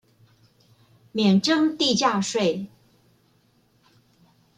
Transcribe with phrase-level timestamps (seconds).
[1.11, 2.69] 免徵地價稅